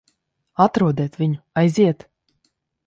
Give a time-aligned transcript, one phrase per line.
[0.65, 1.39] Atrodiet viņu.
[1.63, 2.11] Aiziet!